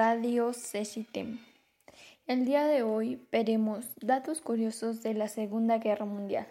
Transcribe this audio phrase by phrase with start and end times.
[0.00, 1.40] Radio Cecitem.
[2.28, 6.46] El día de hoy veremos datos curiosos de la Segunda Guerra Mundial.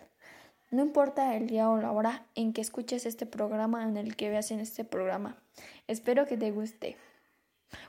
[0.69, 4.29] No importa el día o la hora en que escuches este programa, en el que
[4.29, 5.37] veas en este programa.
[5.87, 6.97] Espero que te guste.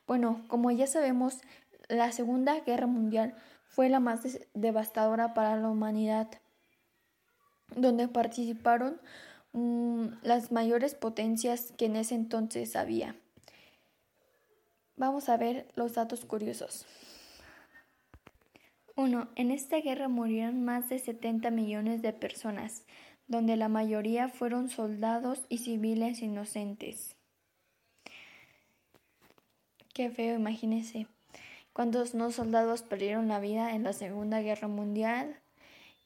[0.07, 1.41] Bueno, como ya sabemos,
[1.89, 6.29] la Segunda Guerra Mundial fue la más devastadora para la humanidad,
[7.75, 9.01] donde participaron
[9.55, 13.17] mm, las mayores potencias que en ese entonces había.
[14.99, 16.85] Vamos a ver los datos curiosos.
[18.97, 19.29] 1.
[19.37, 22.83] En esta guerra murieron más de 70 millones de personas,
[23.29, 27.15] donde la mayoría fueron soldados y civiles inocentes.
[29.95, 31.07] Qué feo, imagínense.
[31.73, 35.37] ¿Cuántos no soldados perdieron la vida en la Segunda Guerra Mundial?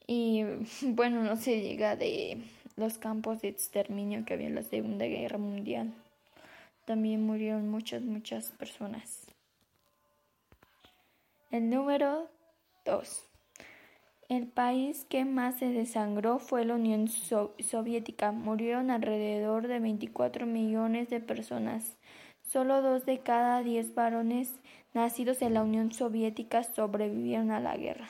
[0.06, 0.42] Y
[0.82, 2.42] bueno, no se llega de
[2.76, 5.94] los campos de exterminio que había en la Segunda Guerra Mundial
[6.84, 9.26] también murieron muchas, muchas personas.
[11.50, 12.28] El número
[12.84, 13.28] 2.
[14.28, 18.32] El país que más se desangró fue la Unión Soviética.
[18.32, 21.98] Murieron alrededor de 24 millones de personas.
[22.42, 24.54] Solo dos de cada diez varones
[24.94, 28.08] nacidos en la Unión Soviética sobrevivieron a la guerra.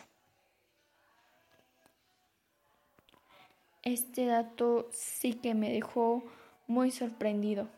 [3.83, 6.23] Este dato sí que me dejó
[6.69, 7.69] muy sorprendido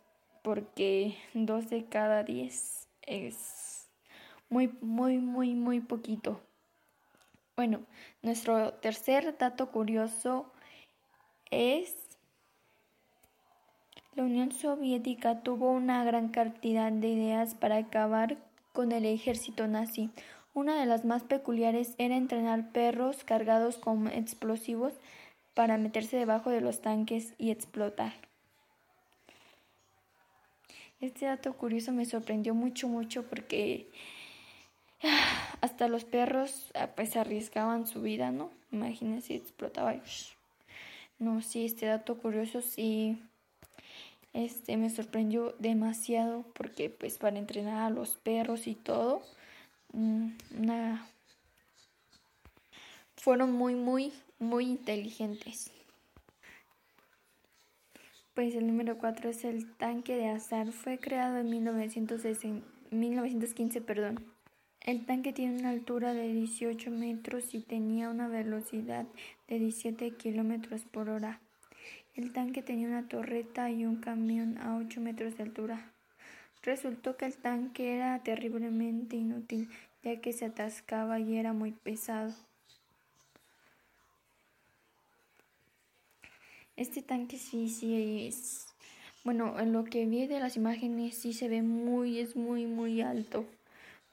[0.45, 3.89] porque dos de cada diez es
[4.51, 6.39] muy, muy, muy, muy poquito.
[7.57, 7.81] Bueno,
[8.21, 10.53] nuestro tercer dato curioso
[11.51, 11.97] es
[14.15, 18.37] la Unión Soviética tuvo una gran cantidad de ideas para acabar
[18.75, 20.11] con el ejército nazi.
[20.53, 24.93] Una de las más peculiares era entrenar perros cargados con explosivos
[25.55, 28.13] para meterse debajo de los tanques y explotar.
[31.01, 33.91] Este dato curioso me sorprendió mucho, mucho porque
[35.61, 38.51] hasta los perros ah, pues arriesgaban su vida, ¿no?
[38.73, 39.95] Imagínense, explotaba.
[41.19, 43.19] No, sí, este dato curioso sí
[44.35, 49.23] este me sorprendió demasiado porque pues para entrenar a los perros y todo
[49.93, 50.31] mm,
[53.17, 55.71] fueron muy muy muy inteligentes
[58.35, 60.73] pues el número 4 es el tanque de azar.
[60.73, 63.81] Fue creado en 1915.
[63.81, 64.27] Perdón.
[64.81, 69.07] El tanque tiene una altura de 18 metros y tenía una velocidad
[69.49, 71.41] de 17 kilómetros por hora.
[72.15, 75.93] El tanque tenía una torreta y un camión a 8 metros de altura.
[76.63, 79.69] Resultó que el tanque era terriblemente inútil,
[80.03, 82.35] ya que se atascaba y era muy pesado.
[86.77, 88.67] Este tanque sí, sí es...
[89.23, 93.01] Bueno, en lo que vi de las imágenes sí se ve muy, es muy, muy
[93.01, 93.47] alto.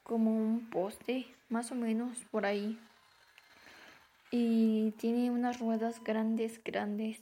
[0.04, 2.80] Como un poste, más o menos por ahí.
[4.30, 7.20] Y tiene unas ruedas grandes, grandes.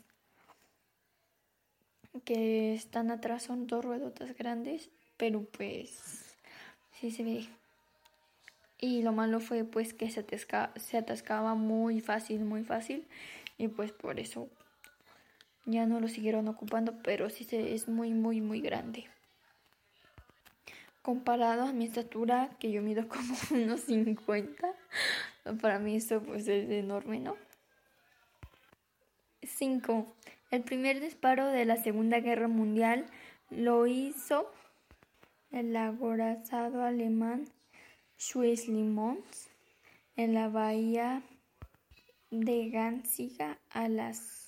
[2.25, 4.89] Que están atrás, son dos ruedotas grandes.
[5.15, 6.35] Pero pues
[6.99, 7.47] sí se ve.
[8.77, 10.25] Y lo malo fue pues que se,
[10.75, 13.07] se atascaba muy fácil, muy fácil.
[13.57, 14.49] Y pues por eso
[15.69, 19.05] ya no lo siguieron ocupando, pero sí se, es muy, muy, muy grande.
[21.01, 24.73] Comparado a mi estatura, que yo mido como unos 50,
[25.61, 27.35] para mí esto pues es enorme, ¿no?
[29.43, 30.15] 5.
[30.51, 33.05] El primer disparo de la Segunda Guerra Mundial
[33.49, 34.51] lo hizo
[35.51, 37.45] el acorazado alemán
[38.19, 39.23] Schleswig
[40.15, 41.23] en la bahía
[42.29, 44.38] de Gansiga a las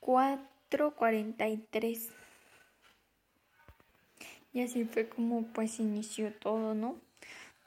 [0.00, 2.10] 4.43.
[4.52, 6.96] Y así fue como pues inició todo, ¿no?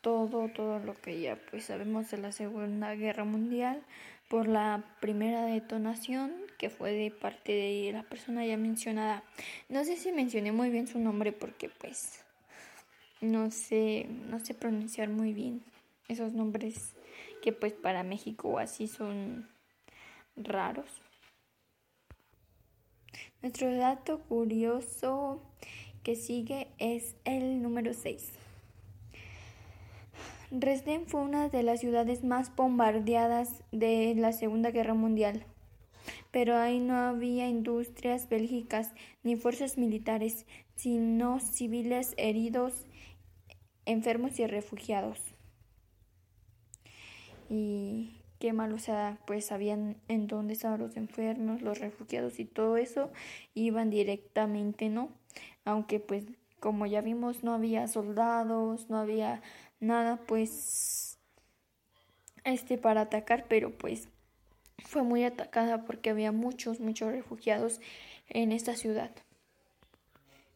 [0.01, 3.83] Todo, todo lo que ya pues sabemos de la Segunda Guerra Mundial
[4.27, 9.23] por la primera detonación que fue de parte de la persona ya mencionada.
[9.69, 12.23] No sé si mencioné muy bien su nombre porque pues
[13.21, 15.63] no sé, no sé pronunciar muy bien
[16.09, 16.95] esos nombres
[17.41, 19.47] que pues para México así son
[20.35, 21.02] raros.
[23.43, 25.41] Nuestro dato curioso
[26.01, 28.31] que sigue es el número 6.
[30.49, 35.43] Dresden fue una de las ciudades más bombardeadas de la Segunda Guerra Mundial,
[36.31, 38.93] pero ahí no había industrias bélgicas
[39.23, 40.45] ni fuerzas militares,
[40.77, 42.85] sino civiles heridos,
[43.85, 45.19] enfermos y refugiados.
[47.49, 52.43] Y qué mal, o sea, pues sabían en dónde estaban los enfermos, los refugiados y
[52.43, 53.09] todo eso,
[53.53, 55.13] iban directamente, ¿no?
[55.63, 56.25] Aunque pues
[56.59, 59.41] como ya vimos no había soldados, no había
[59.79, 61.17] nada pues
[62.43, 64.09] este para atacar, pero pues
[64.79, 67.79] fue muy atacada porque había muchos, muchos refugiados
[68.27, 69.11] en esta ciudad.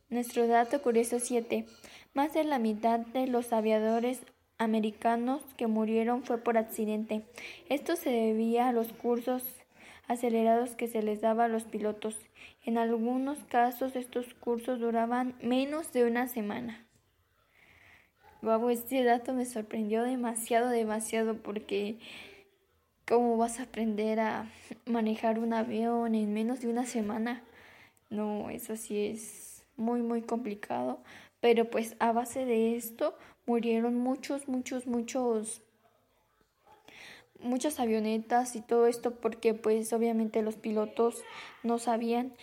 [0.10, 1.66] Nuestro dato curioso 7.
[2.14, 4.24] Más de la mitad de los aviadores
[4.58, 7.24] americanos que murieron fue por accidente.
[7.70, 9.44] Esto se debía a los cursos
[10.08, 12.18] acelerados que se les daba a los pilotos.
[12.64, 16.86] En algunos casos estos cursos duraban menos de una semana.
[18.42, 21.98] Wow, este dato me sorprendió demasiado, demasiado porque
[23.08, 24.50] ¿cómo vas a aprender a
[24.86, 27.42] manejar un avión en menos de una semana?
[28.10, 31.02] No, eso sí es muy, muy complicado.
[31.40, 35.64] Pero pues a base de esto murieron muchos, muchos, muchos
[37.40, 41.24] muchas avionetas y todo esto porque pues obviamente los pilotos
[41.64, 42.34] no sabían.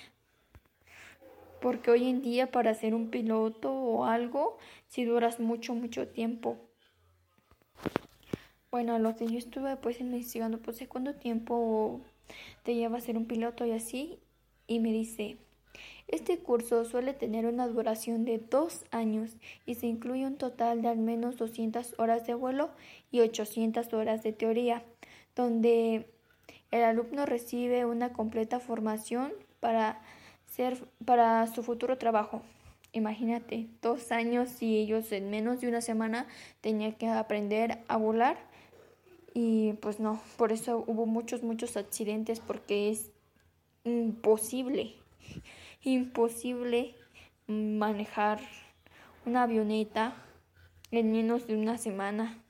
[1.60, 4.58] Porque hoy en día para ser un piloto o algo
[4.88, 6.58] si duras mucho mucho tiempo.
[8.70, 12.00] Bueno lo que yo estuve pues investigando pues cuánto tiempo
[12.64, 14.18] te lleva a ser un piloto y así
[14.66, 15.38] y me dice
[16.08, 19.36] este curso suele tener una duración de dos años
[19.66, 22.70] y se incluye un total de al menos 200 horas de vuelo
[23.10, 24.84] y 800 horas de teoría,
[25.34, 26.06] donde
[26.70, 30.02] el alumno recibe una completa formación para,
[30.46, 32.42] ser, para su futuro trabajo.
[32.92, 36.28] Imagínate, dos años y ellos en menos de una semana
[36.60, 38.36] tenían que aprender a volar
[39.32, 43.10] y pues no, por eso hubo muchos, muchos accidentes porque es
[43.82, 44.94] imposible
[45.84, 46.94] imposible
[47.46, 48.40] manejar
[49.26, 50.14] una avioneta
[50.90, 52.42] en menos de una semana.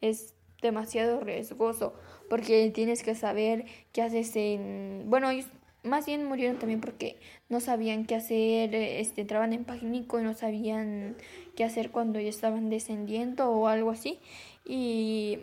[0.00, 1.94] Es demasiado riesgoso
[2.28, 5.04] porque tienes que saber qué haces en...
[5.06, 5.46] Bueno, ellos
[5.82, 7.16] más bien murieron también porque
[7.48, 11.16] no sabían qué hacer, este, entraban en pánico y no sabían
[11.56, 14.18] qué hacer cuando ya estaban descendiendo o algo así.
[14.64, 15.38] Y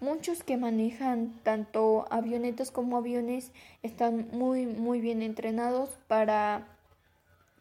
[0.00, 3.52] Muchos que manejan tanto avionetas como aviones
[3.82, 6.66] están muy muy bien entrenados para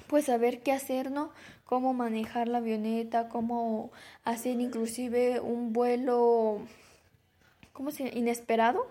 [0.08, 1.32] pues saber qué hacer, ¿no?
[1.66, 3.92] Cómo manejar la avioneta, cómo
[4.24, 6.62] hacer inclusive un vuelo
[7.74, 8.86] ¿cómo se inesperado?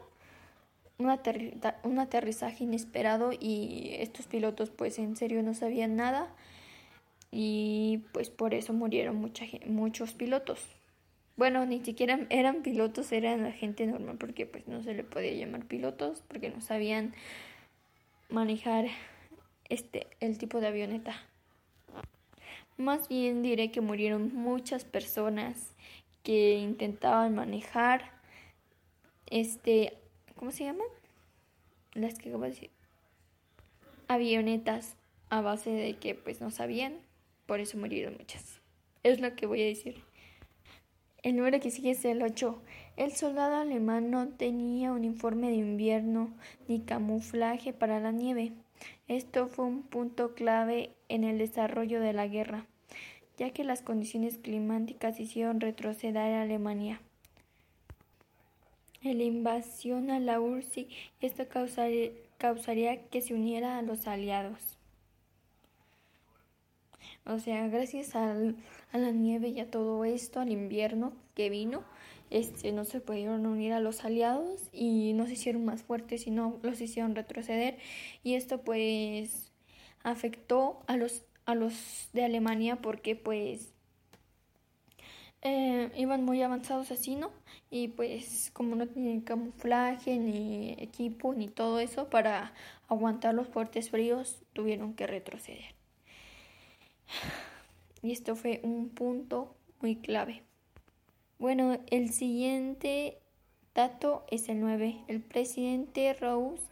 [0.99, 1.09] Un,
[1.85, 6.29] un aterrizaje inesperado y estos pilotos pues en serio no sabían nada
[7.31, 10.61] y pues por eso murieron mucha, muchos pilotos.
[11.37, 15.33] Bueno, ni siquiera eran pilotos, eran la gente normal, porque pues no se le podía
[15.33, 17.15] llamar pilotos, porque no sabían
[18.29, 18.87] manejar
[19.69, 21.15] este el tipo de avioneta.
[22.77, 25.75] Más bien diré que murieron muchas personas
[26.23, 28.11] que intentaban manejar
[29.27, 29.97] este
[30.37, 30.87] ¿cómo se llaman?
[31.95, 32.71] Las que de decir.
[34.09, 34.97] Avionetas
[35.31, 36.95] a base de que pues no sabían,
[37.47, 38.61] por eso murieron muchas.
[39.03, 40.03] Es lo que voy a decir.
[41.23, 42.61] El número que sigue es el 8.
[42.97, 46.33] El soldado alemán no tenía uniforme de invierno
[46.67, 48.53] ni camuflaje para la nieve.
[49.07, 52.67] Esto fue un punto clave en el desarrollo de la guerra,
[53.39, 57.01] ya que las condiciones climáticas hicieron retroceder a Alemania.
[59.03, 60.87] La invasión a la URSS
[61.21, 64.82] esto causaría, causaría que se uniera a los aliados.
[67.25, 68.57] O sea, gracias al,
[68.93, 71.85] a la nieve y a todo esto, al invierno que vino,
[72.31, 76.59] este, no se pudieron unir a los aliados y no se hicieron más fuertes, sino
[76.63, 77.79] los hicieron retroceder.
[78.25, 79.53] Y esto pues
[80.03, 83.73] afectó a los, a los de Alemania porque pues
[85.43, 87.31] eh, iban muy avanzados así, ¿no?
[87.71, 92.55] Y pues como no tenían camuflaje, ni equipo, ni todo eso para
[92.89, 95.82] aguantar los fuertes fríos, tuvieron que retroceder.
[98.03, 100.43] Y esto fue un punto muy clave.
[101.39, 103.19] Bueno, el siguiente
[103.75, 105.05] dato es el 9.
[105.09, 106.63] El presidente Rose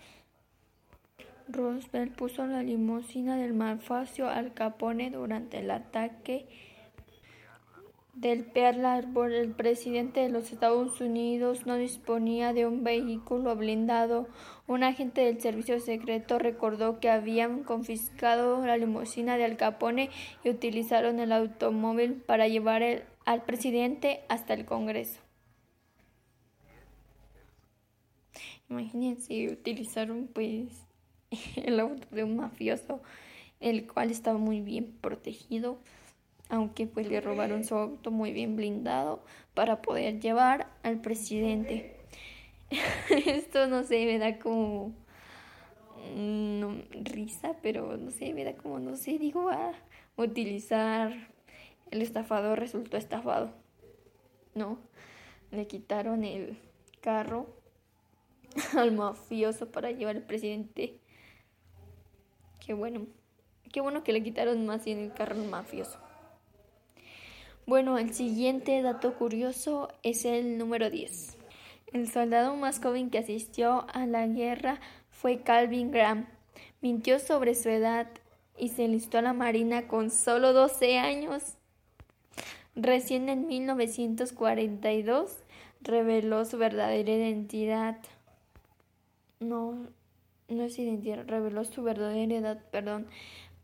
[1.48, 6.46] Roosevelt puso la limusina del malfacio Al Capone durante el ataque
[8.20, 14.28] del Pearl Harbor, el presidente de los Estados Unidos no disponía de un vehículo blindado.
[14.66, 20.10] Un agente del servicio secreto recordó que habían confiscado la limusina de Al Capone
[20.44, 22.82] y utilizaron el automóvil para llevar
[23.24, 25.18] al presidente hasta el Congreso.
[28.68, 30.68] Imagínense, utilizaron pues
[31.56, 33.00] el auto de un mafioso,
[33.60, 35.78] el cual estaba muy bien protegido
[36.50, 39.22] aunque pues le robaron su auto muy bien blindado
[39.54, 41.96] para poder llevar al presidente.
[43.26, 44.92] Esto no sé, me da como
[47.04, 49.72] risa, pero no sé, me da como, no sé, digo, ah,
[50.16, 51.12] utilizar
[51.90, 53.52] el estafador resultó estafado.
[54.54, 54.78] No,
[55.50, 56.58] le quitaron el
[57.00, 57.46] carro
[58.76, 60.98] al mafioso para llevar al presidente.
[62.64, 63.06] Qué bueno.
[63.72, 66.09] Qué bueno que le quitaron más bien el carro al mafioso.
[67.66, 71.36] Bueno, el siguiente dato curioso es el número 10.
[71.92, 76.26] El soldado más joven que asistió a la guerra fue Calvin Graham.
[76.80, 78.08] Mintió sobre su edad
[78.58, 81.54] y se enlistó a la Marina con solo 12 años.
[82.74, 85.38] Recién en 1942
[85.80, 87.98] reveló su verdadera identidad.
[89.38, 89.86] No,
[90.48, 93.06] no es identidad, reveló su verdadera edad, perdón,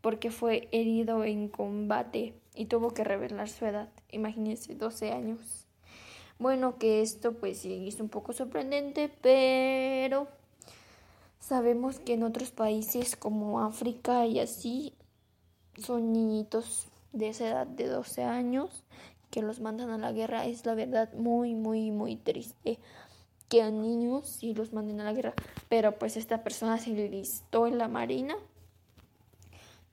[0.07, 3.89] porque fue herido en combate y tuvo que revelar su edad.
[4.09, 5.67] Imagínense, 12 años.
[6.39, 10.29] Bueno, que esto pues sí es un poco sorprendente, pero
[11.41, 14.93] sabemos que en otros países como África y así
[15.77, 18.85] son niñitos de esa edad de 12 años
[19.29, 20.45] que los mandan a la guerra.
[20.45, 22.79] Es la verdad muy, muy, muy triste
[23.49, 25.33] que a niños sí los manden a la guerra.
[25.67, 28.37] Pero pues esta persona se listó en la marina.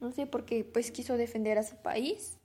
[0.04, 2.37] No sé por qué pues quiso defender a su país.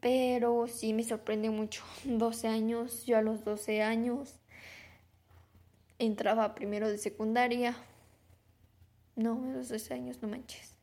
[0.00, 1.82] Pero sí me sorprende mucho.
[2.04, 4.40] 12 años, yo a los 12 años
[5.98, 7.74] entraba primero de secundaria.
[9.16, 10.76] No, a los 12 años, no manches.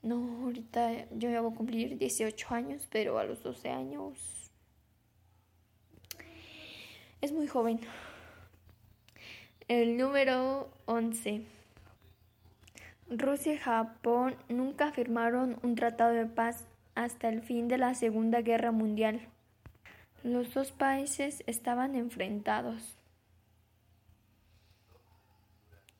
[0.00, 4.50] No, ahorita yo ya voy a cumplir 18 años, pero a los 12 años
[7.20, 7.80] es muy joven.
[9.68, 11.59] El número 11.
[13.10, 18.40] Rusia y Japón nunca firmaron un tratado de paz hasta el fin de la Segunda
[18.40, 19.20] Guerra Mundial.
[20.22, 22.96] Los dos países estaban enfrentados.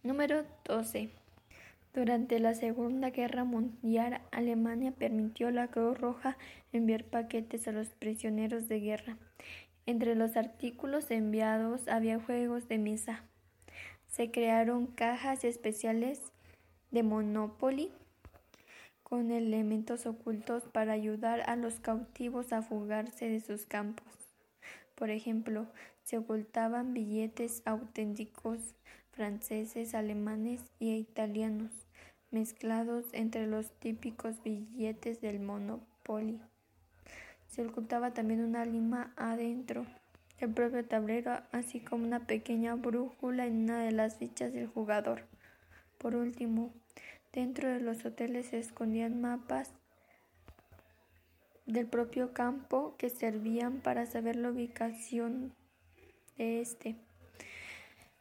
[0.04, 1.10] Número 12.
[1.94, 6.38] Durante la Segunda Guerra Mundial, Alemania permitió a la Cruz Roja
[6.72, 9.16] enviar paquetes a los prisioneros de guerra.
[9.84, 13.24] Entre los artículos enviados había juegos de mesa.
[14.06, 16.29] Se crearon cajas especiales
[16.90, 17.92] de Monopoly
[19.02, 24.06] con elementos ocultos para ayudar a los cautivos a fugarse de sus campos.
[24.94, 25.66] Por ejemplo,
[26.04, 28.74] se ocultaban billetes auténticos
[29.12, 31.72] franceses, alemanes y italianos,
[32.30, 36.40] mezclados entre los típicos billetes del Monopoly.
[37.48, 39.86] Se ocultaba también una lima adentro
[40.38, 45.24] del propio tablero, así como una pequeña brújula en una de las fichas del jugador.
[46.00, 46.72] Por último,
[47.30, 49.70] dentro de los hoteles se escondían mapas
[51.66, 55.52] del propio campo que servían para saber la ubicación
[56.38, 56.96] de este.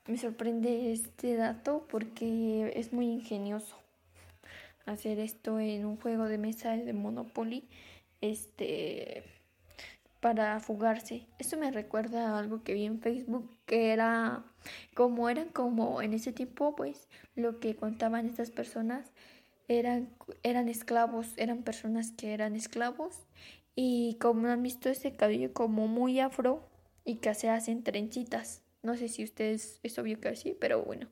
[0.07, 3.77] Me sorprende este dato porque es muy ingenioso
[4.85, 7.63] hacer esto en un juego de mesa de Monopoly
[8.19, 9.23] este
[10.19, 11.27] para fugarse.
[11.39, 14.43] Esto me recuerda a algo que vi en Facebook que era
[14.93, 19.11] como eran como en ese tiempo pues lo que contaban estas personas
[19.67, 20.09] eran
[20.43, 23.27] eran esclavos, eran personas que eran esclavos
[23.75, 26.67] y como han visto ese cabello como muy afro
[27.05, 28.61] y que se hacen trencitas.
[28.81, 31.07] No sé si ustedes es obvio que así, pero bueno.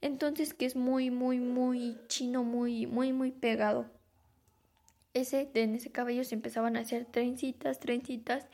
[0.00, 3.86] Entonces que es muy, muy, muy chino, muy, muy, muy pegado.
[5.14, 8.46] Ese, en ese cabello se empezaban a hacer trencitas, trencitas,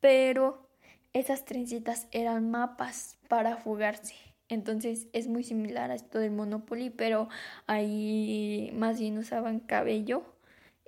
[0.00, 0.68] pero
[1.14, 4.14] esas trencitas eran mapas para fugarse.
[4.48, 7.28] Entonces es muy similar a esto del Monopoly, pero
[7.66, 10.22] ahí más bien usaban cabello,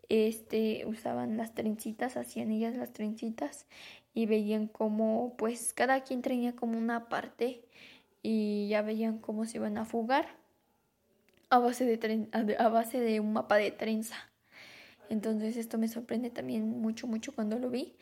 [0.09, 3.67] este, usaban las trencitas, hacían ellas las trencitas
[4.15, 7.63] y veían cómo pues cada quien tenía como una parte
[8.23, 10.27] y ya veían cómo se iban a fugar
[11.49, 14.17] a base de, a base de un mapa de trenza.
[15.11, 17.97] Entonces esto me sorprende también mucho, mucho cuando lo vi.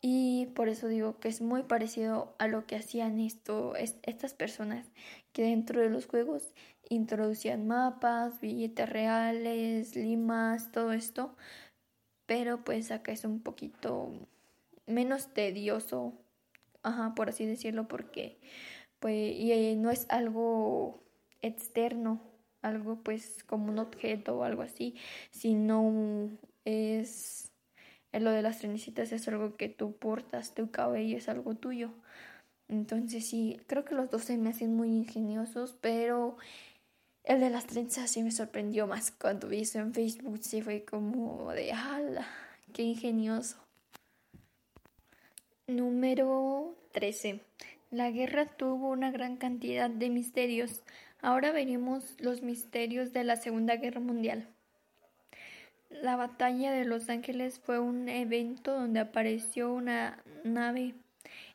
[0.00, 4.86] Y por eso digo que es muy parecido a lo que hacían esto, estas personas
[5.32, 6.54] que dentro de los juegos
[6.88, 11.36] introducían mapas, billetes reales, limas, todo esto.
[12.26, 14.12] Pero pues acá es un poquito
[14.86, 16.14] menos tedioso,
[16.82, 18.38] ajá, por así decirlo, porque
[19.00, 21.02] pues y, eh, no es algo
[21.42, 22.20] externo,
[22.62, 24.96] algo pues como un objeto o algo así,
[25.30, 26.30] sino
[26.64, 27.52] es,
[28.12, 31.90] lo de las trenecitas es algo que tú portas, tu cabello es algo tuyo.
[32.68, 36.36] Entonces sí, creo que los dos se me hacen muy ingeniosos, pero
[37.24, 40.84] el de las trenzas sí me sorprendió más cuando vi eso en Facebook, sí fue
[40.84, 42.26] como de, ¡ala!
[42.72, 43.56] ¡Qué ingenioso!
[45.66, 47.40] Número 13.
[47.90, 50.82] La guerra tuvo una gran cantidad de misterios.
[51.20, 54.48] Ahora veremos los misterios de la Segunda Guerra Mundial.
[55.90, 60.94] La batalla de Los Ángeles fue un evento donde apareció una nave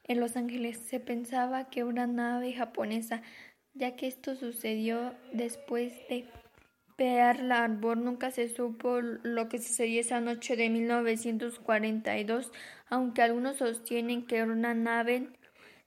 [0.03, 0.77] en Los Ángeles.
[0.79, 3.22] Se pensaba que una nave japonesa,
[3.74, 6.25] ya que esto sucedió después de
[6.98, 7.96] Pearl Harbor.
[7.96, 12.51] Nunca se supo lo que sucedió esa noche de 1942,
[12.89, 15.29] aunque algunos sostienen que era una nave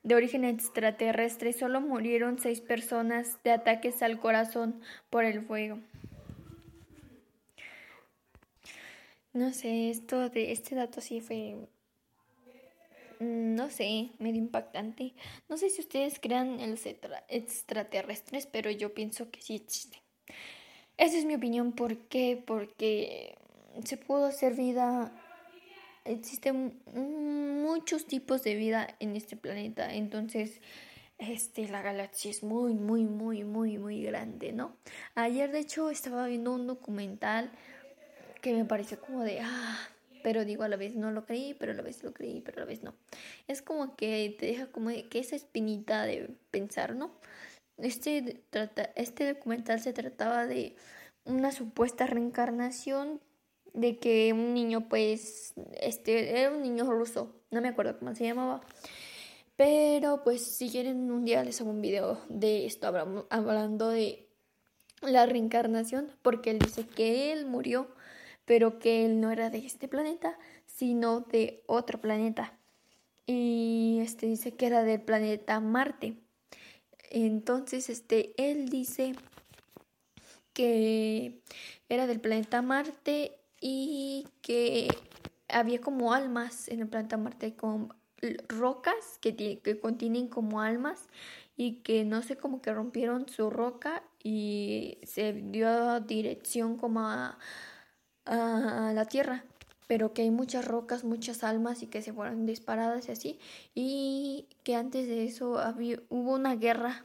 [0.07, 1.53] de origen extraterrestre.
[1.53, 5.81] Solo murieron seis personas de ataques al corazón por el fuego.
[9.33, 11.57] No sé, esto de este dato sí fue,
[13.19, 15.13] mm, no sé, medio impactante.
[15.49, 20.01] No sé si ustedes crean en los extraterrestres, pero yo pienso que sí existen.
[20.97, 21.73] Esa es mi opinión.
[21.73, 22.41] ¿Por qué?
[22.47, 23.37] Porque
[23.85, 25.11] se pudo hacer vida.
[26.07, 29.93] Existen muchos tipos de vida en este planeta.
[29.93, 30.61] Entonces,
[31.19, 34.77] este, la galaxia es muy, muy, muy, muy, muy grande, ¿no?
[35.15, 37.51] Ayer, de hecho, estaba viendo un documental
[38.43, 39.89] que me pareció como de, ah,
[40.23, 42.59] pero digo a la vez no lo creí, pero a la vez lo creí, pero
[42.59, 42.95] a la vez no.
[43.49, 47.13] Es como que te deja como que esa espinita de pensar, ¿no?
[47.79, 50.77] Este, trata, este documental se trataba de
[51.25, 53.21] una supuesta reencarnación
[53.77, 58.25] de que un niño, pues, este, era un niño ruso, no me acuerdo cómo se
[58.25, 58.61] llamaba.
[59.57, 62.89] Pero pues si quieren un día les hago un video de esto
[63.31, 64.29] hablando de
[65.01, 67.89] la reencarnación, porque él dice que él murió
[68.47, 72.55] pero que él no era de este planeta, sino de otro planeta.
[73.27, 76.17] Y este dice que era del planeta Marte.
[77.11, 79.15] Entonces, este, él dice
[80.53, 81.41] que
[81.89, 83.37] era del planeta Marte
[83.69, 84.87] y que
[85.49, 87.93] había como almas en el planeta Marte con
[88.49, 91.09] rocas que, que contienen como almas
[91.57, 97.39] y que no sé cómo que rompieron su roca y se dio dirección como a,
[98.27, 99.45] a la tierra,
[99.89, 103.41] pero que hay muchas rocas, muchas almas y que se fueron disparadas y así,
[103.75, 107.05] y que antes de eso había, hubo una guerra,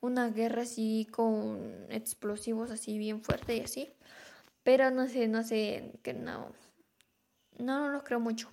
[0.00, 3.90] una guerra así con explosivos así bien fuerte y así,
[4.68, 6.52] pero no sé, no sé, que no,
[7.56, 8.50] no, no lo creo mucho.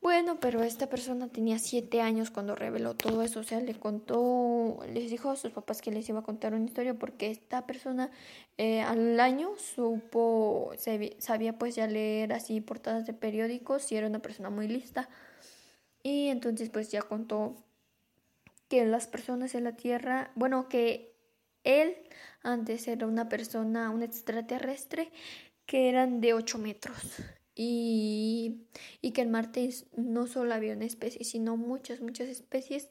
[0.00, 4.78] Bueno, pero esta persona tenía siete años cuando reveló todo eso, o sea, le contó,
[4.86, 8.12] les dijo a sus papás que les iba a contar una historia porque esta persona
[8.56, 10.70] eh, al año supo,
[11.18, 15.08] sabía pues ya leer así portadas de periódicos y era una persona muy lista
[16.04, 17.56] y entonces pues ya contó
[18.68, 21.09] que las personas en la Tierra, bueno, que
[21.64, 21.96] él
[22.42, 25.10] antes era una persona, un extraterrestre
[25.66, 27.22] que eran de 8 metros
[27.54, 28.66] y,
[29.14, 32.88] que en Marte no solo había una especie, sino muchas, muchas especies,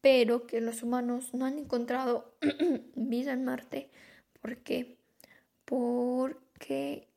[0.00, 2.34] pero que los humanos no han encontrado
[2.94, 3.90] vida en Marte.
[4.40, 4.98] ¿Por qué?
[5.64, 7.08] Porque...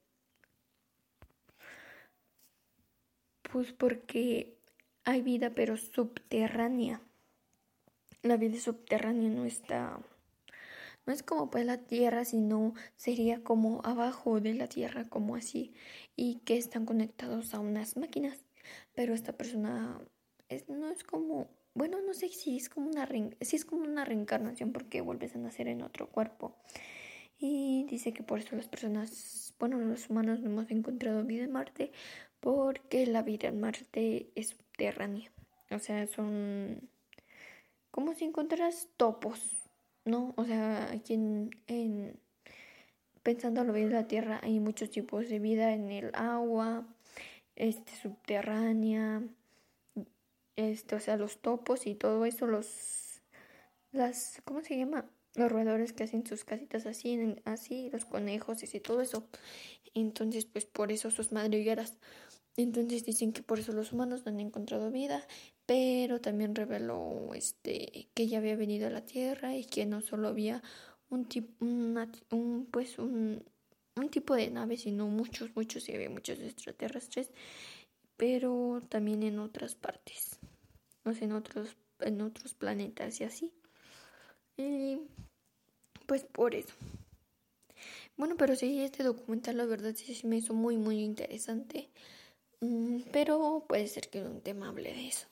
[3.51, 4.58] Pues porque
[5.03, 7.01] hay vida, pero subterránea.
[8.21, 9.99] La vida subterránea no está
[11.05, 15.73] no es como pues la tierra, sino sería como abajo de la tierra, como así,
[16.15, 18.45] y que están conectados a unas máquinas.
[18.95, 19.99] Pero esta persona
[20.49, 23.07] es, no es como, bueno, no sé si es como una
[23.41, 26.55] si es como una reencarnación porque vuelves a nacer en otro cuerpo.
[27.37, 31.51] Y dice que por eso las personas, bueno, los humanos no hemos encontrado vida en
[31.51, 31.91] Marte
[32.39, 35.31] porque la vida en Marte es subterránea.
[35.71, 36.89] O sea, son
[37.91, 39.64] como si encontraras topos
[40.05, 40.33] ¿no?
[40.37, 42.19] O sea, aquí en, en
[43.23, 46.87] pensando lo bien de la Tierra hay muchos tipos de vida en el agua,
[47.55, 49.23] este subterránea,
[50.55, 53.21] este, o sea, los topos y todo eso, los
[53.91, 55.09] las ¿cómo se llama?
[55.35, 59.27] Los roedores que hacen sus casitas así, así, los conejos y todo eso.
[59.93, 61.97] Entonces, pues por eso sus madrigueras.
[62.57, 65.25] Entonces dicen que por eso los humanos no han encontrado vida
[65.65, 70.28] pero también reveló este que ya había venido a la Tierra y que no solo
[70.28, 70.62] había
[71.10, 73.43] un tipo un, pues un,
[73.95, 77.30] un, tipo de nave sino muchos muchos y había muchos extraterrestres
[78.17, 80.39] pero también en otras partes
[81.04, 83.51] o sea en otros en otros planetas y así.
[84.58, 84.99] Y
[86.06, 86.73] pues por eso.
[88.17, 91.89] Bueno pero sí este documental la verdad sí, sí me hizo muy muy interesante.
[92.62, 95.28] Mm, pero puede ser que un tema hable de eso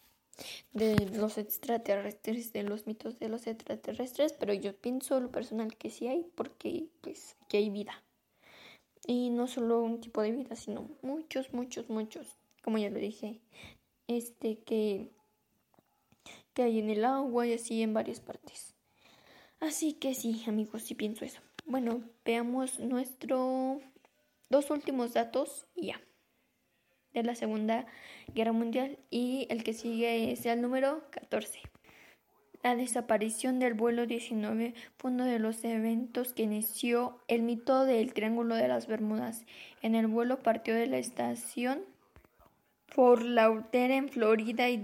[0.74, 5.90] de los extraterrestres, de los mitos de los extraterrestres, pero yo pienso lo personal que
[5.90, 8.04] sí hay, porque pues que hay vida.
[9.06, 13.42] Y no solo un tipo de vida, sino muchos, muchos, muchos, como ya lo dije,
[14.08, 15.10] este que,
[16.54, 18.76] que hay en el agua y así en varias partes.
[19.60, 21.40] Así que sí, amigos, sí pienso eso.
[21.66, 23.80] Bueno, veamos nuestro
[24.50, 26.02] dos últimos datos y ya.
[27.14, 27.86] De la Segunda
[28.34, 31.62] Guerra Mundial y el que sigue es el número 14.
[32.64, 38.14] La desaparición del vuelo 19 fue uno de los eventos que inició el mito del
[38.14, 39.46] Triángulo de las Bermudas.
[39.82, 41.82] En el vuelo partió de la estación
[42.88, 44.82] Fort Lauderdale en Florida y,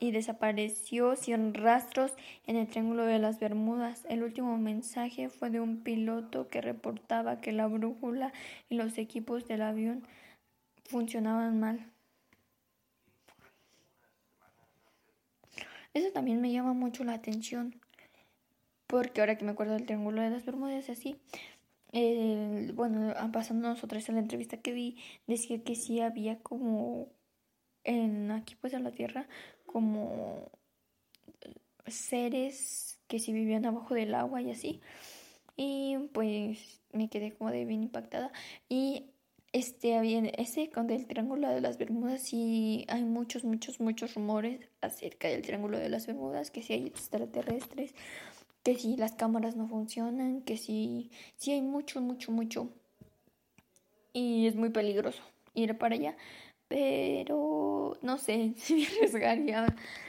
[0.00, 2.12] y desapareció sin rastros
[2.46, 4.04] en el Triángulo de las Bermudas.
[4.10, 8.34] El último mensaje fue de un piloto que reportaba que la brújula
[8.68, 10.06] y los equipos del avión
[10.84, 11.90] funcionaban mal.
[15.92, 17.80] Eso también me llama mucho la atención,
[18.86, 21.20] porque ahora que me acuerdo del Triángulo de las Bermudas, así,
[22.74, 27.12] bueno, pasándonos otra vez a la entrevista que vi, decía que sí había como,
[27.84, 29.28] en aquí pues en la Tierra,
[29.66, 30.50] como
[31.86, 34.80] seres que sí vivían abajo del agua y así.
[35.56, 38.32] Y pues me quedé como de bien impactada.
[38.68, 39.10] Y
[39.54, 44.58] este, bien, ese con el Triángulo de las Bermudas y hay muchos, muchos, muchos rumores
[44.80, 47.94] acerca del Triángulo de las Bermudas, que si hay extraterrestres,
[48.64, 52.68] que si las cámaras no funcionan, que si, si hay mucho, mucho, mucho.
[54.12, 55.22] Y es muy peligroso
[55.54, 56.16] ir para allá,
[56.66, 59.66] pero no sé si me arriesgaría.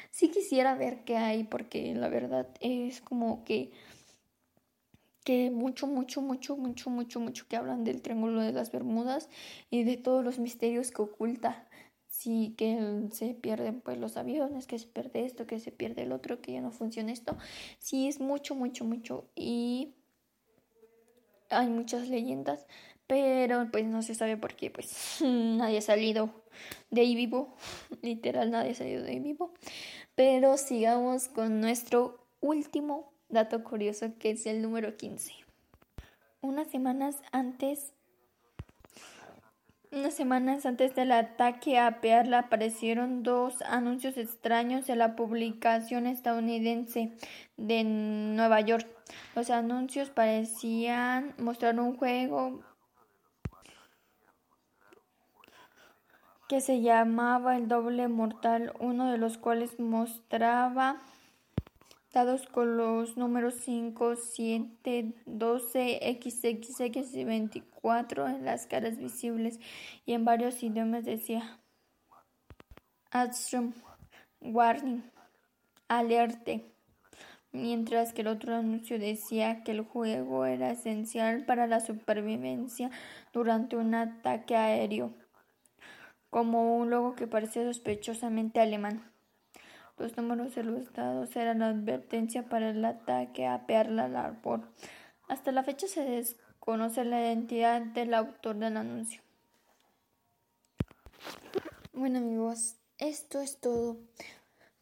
[0.10, 3.70] Sí quisiera ver qué hay, porque la verdad es como que
[5.26, 9.28] que mucho, mucho, mucho, mucho, mucho, mucho que hablan del Triángulo de las Bermudas
[9.72, 11.68] y de todos los misterios que oculta.
[12.08, 16.12] Sí, que se pierden pues los aviones, que se pierde esto, que se pierde el
[16.12, 17.36] otro, que ya no funciona esto.
[17.80, 19.26] Sí, es mucho, mucho, mucho.
[19.36, 19.96] Y
[21.50, 22.68] hay muchas leyendas,
[23.08, 26.30] pero pues no se sabe por qué, pues nadie ha salido
[26.92, 27.56] de ahí vivo,
[28.04, 29.54] literal nadie ha salido de ahí vivo.
[30.14, 35.34] Pero sigamos con nuestro último dato curioso que es el número 15.
[36.42, 37.94] Unas semanas antes
[39.96, 47.14] unas semanas antes del ataque a Pearl aparecieron dos anuncios extraños en la publicación estadounidense
[47.56, 48.86] de Nueva York.
[49.36, 52.60] Los anuncios parecían mostrar un juego
[56.50, 61.02] que se llamaba el doble mortal, uno de los cuales mostraba
[62.16, 69.60] dados con los números 5, 7, 12, XXX y 24 en las caras visibles
[70.06, 71.60] y en varios idiomas decía
[73.12, 73.74] Adstrom,
[74.40, 75.04] Warning,
[75.90, 76.64] Alerte,
[77.52, 82.92] mientras que el otro anuncio decía que el juego era esencial para la supervivencia
[83.34, 85.14] durante un ataque aéreo,
[86.30, 89.15] como un logo que parecía sospechosamente alemán.
[89.98, 94.62] Los números de los dados eran advertencia para el ataque a Pearl Harbor.
[95.28, 99.22] Hasta la fecha se desconoce la identidad del autor del anuncio.
[101.94, 103.98] Bueno amigos, esto es todo.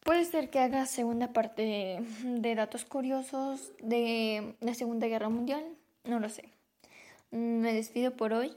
[0.04, 5.64] Puede ser que haga segunda parte de datos curiosos de la Segunda Guerra Mundial,
[6.04, 6.50] no lo sé.
[7.30, 8.54] Me despido por hoy.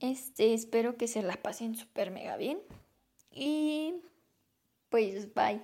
[0.00, 2.58] Este, espero que se la pasen súper mega bien.
[3.30, 3.94] Y
[4.90, 5.62] pues bye.